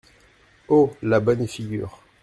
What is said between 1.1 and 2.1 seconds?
bonne figure!…